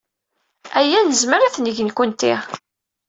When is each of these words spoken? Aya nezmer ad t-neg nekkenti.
Aya 0.79 0.99
nezmer 1.01 1.41
ad 1.43 1.53
t-neg 1.53 1.77
nekkenti. 1.83 2.33